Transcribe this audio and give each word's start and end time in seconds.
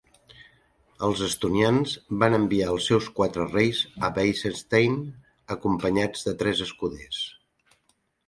Els 1.07 1.19
estonians 1.25 1.91
van 2.23 2.37
enviar 2.37 2.69
els 2.75 2.87
seus 2.91 3.09
quatre 3.19 3.45
reis 3.51 3.83
a 4.07 4.11
Weissenstein, 4.15 4.97
acompanyats 5.57 6.27
de 6.29 6.35
tres 6.43 6.65
escuders. 6.69 7.21